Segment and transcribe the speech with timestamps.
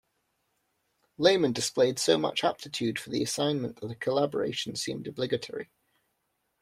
[1.19, 5.69] Layman displayed so much aptitude for the assignment that a collaboration seemed obligatory.